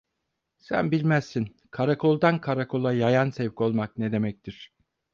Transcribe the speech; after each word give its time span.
Sen 0.67 0.89
bilmezsin, 0.93 1.45
karakoldan 1.79 2.41
karakola 2.49 2.93
yayan 3.03 3.29
sevk 3.39 3.61
olmak 3.69 3.97
ne 3.97 4.11
demektir. 4.19 4.65